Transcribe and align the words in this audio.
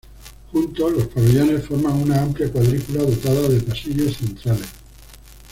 Juntos, 0.51 0.93
los 0.93 1.07
pabellones 1.09 1.63
forman 1.67 1.93
una 2.01 2.23
amplia 2.23 2.51
cuadrícula 2.51 3.03
dotada 3.03 3.47
de 3.49 3.61
pasillos 3.61 4.17
centrales. 4.17 4.65